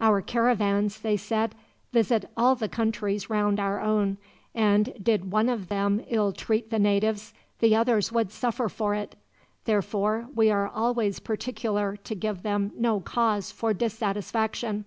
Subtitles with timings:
[0.00, 1.54] "Our caravans," they said,
[1.92, 4.18] "visit all the countries round our own,
[4.52, 9.14] and did one of them ill treat the natives, the others would suffer for it.
[9.66, 14.84] Therefore, we are always particular to give them no cause for dissatisfaction.